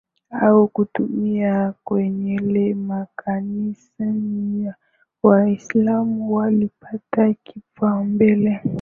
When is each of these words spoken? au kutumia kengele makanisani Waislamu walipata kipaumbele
au 0.41 0.67
kutumia 0.67 1.73
kengele 1.89 2.73
makanisani 2.73 4.71
Waislamu 5.23 6.33
walipata 6.35 7.33
kipaumbele 7.33 8.61